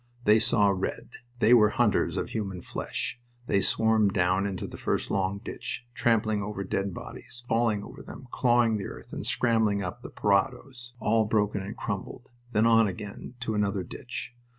[0.23, 1.09] They saw red.
[1.37, 3.19] They were hunters of human flesh.
[3.45, 8.27] They swarmed down into the first long ditch, trampling over dead bodies, falling over them,
[8.31, 13.35] clawing the earth and scrambling up the parados, all broken and crumbled, then on again
[13.41, 14.33] to another ditch.